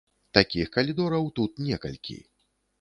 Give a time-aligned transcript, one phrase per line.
[0.37, 2.19] Такіх калідораў тут некалькі.